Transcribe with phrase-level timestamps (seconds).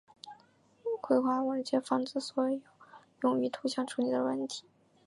[0.99, 2.59] 绘图软件泛指所有
[3.21, 4.63] 用于图像处理的软体。